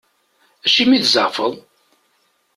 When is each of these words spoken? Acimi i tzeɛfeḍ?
Acimi 0.65 0.93
i 0.95 0.99
tzeɛfeḍ? 1.03 1.53